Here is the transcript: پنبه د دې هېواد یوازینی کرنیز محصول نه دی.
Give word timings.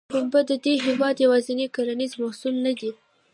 پنبه 0.11 0.39
د 0.49 0.51
دې 0.63 0.73
هېواد 0.85 1.15
یوازینی 1.25 1.67
کرنیز 1.75 2.13
محصول 2.21 2.55
نه 2.65 2.73
دی. 2.79 2.91